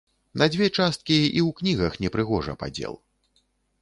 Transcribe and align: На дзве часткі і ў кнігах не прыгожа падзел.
На 0.41 0.45
дзве 0.53 0.69
часткі 0.77 1.17
і 1.17 1.27
ў 1.27 1.49
кнігах 1.59 1.93
не 2.07 2.11
прыгожа 2.17 2.59
падзел. 2.65 2.93